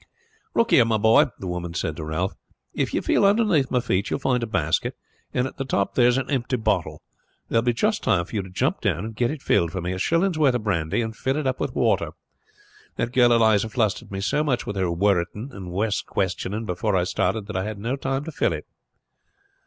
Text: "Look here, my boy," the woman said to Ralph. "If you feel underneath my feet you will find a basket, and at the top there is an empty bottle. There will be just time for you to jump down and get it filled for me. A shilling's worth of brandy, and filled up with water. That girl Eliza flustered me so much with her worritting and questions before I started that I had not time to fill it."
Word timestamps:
"Look 0.55 0.71
here, 0.71 0.83
my 0.83 0.97
boy," 0.97 1.25
the 1.37 1.45
woman 1.45 1.75
said 1.75 1.95
to 1.97 2.03
Ralph. 2.03 2.33
"If 2.73 2.91
you 2.91 3.03
feel 3.03 3.23
underneath 3.23 3.69
my 3.69 3.79
feet 3.79 4.09
you 4.09 4.15
will 4.15 4.19
find 4.31 4.41
a 4.41 4.47
basket, 4.47 4.95
and 5.31 5.45
at 5.45 5.57
the 5.57 5.63
top 5.63 5.93
there 5.93 6.07
is 6.07 6.17
an 6.17 6.27
empty 6.27 6.55
bottle. 6.55 7.03
There 7.49 7.57
will 7.57 7.61
be 7.65 7.73
just 7.73 8.01
time 8.01 8.25
for 8.25 8.35
you 8.35 8.41
to 8.41 8.49
jump 8.49 8.81
down 8.81 9.05
and 9.05 9.15
get 9.15 9.29
it 9.29 9.43
filled 9.43 9.71
for 9.71 9.79
me. 9.79 9.93
A 9.93 9.99
shilling's 9.99 10.39
worth 10.39 10.55
of 10.55 10.63
brandy, 10.63 11.01
and 11.01 11.15
filled 11.15 11.45
up 11.45 11.59
with 11.59 11.75
water. 11.75 12.13
That 12.95 13.13
girl 13.13 13.31
Eliza 13.31 13.69
flustered 13.69 14.11
me 14.11 14.21
so 14.21 14.43
much 14.43 14.65
with 14.65 14.75
her 14.75 14.89
worritting 14.91 15.51
and 15.51 15.71
questions 16.07 16.65
before 16.65 16.95
I 16.95 17.03
started 17.03 17.45
that 17.45 17.55
I 17.55 17.65
had 17.65 17.77
not 17.77 18.01
time 18.01 18.23
to 18.23 18.31
fill 18.31 18.53
it." 18.53 18.65